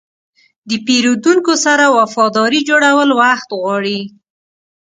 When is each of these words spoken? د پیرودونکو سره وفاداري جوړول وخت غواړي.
د 0.69 0.71
پیرودونکو 0.85 1.53
سره 1.65 1.85
وفاداري 1.99 2.61
جوړول 2.69 3.09
وخت 3.21 3.49
غواړي. 3.61 3.99